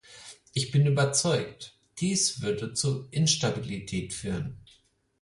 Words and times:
Ich 0.51 0.71
bin 0.71 0.87
überzeugt, 0.87 1.77
dies 1.99 2.41
würde 2.41 2.73
zu 2.73 3.07
Instabilität 3.11 4.13
führen. 4.15 4.59